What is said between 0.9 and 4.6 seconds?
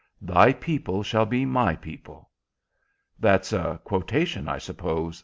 shall be my people._" "That's a quotation, I